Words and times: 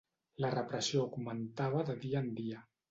La 0.45 0.49
repressió 0.53 1.03
augmentava 1.03 1.87
de 1.93 2.01
dia 2.07 2.29
en 2.29 2.37
dia. 2.43 2.69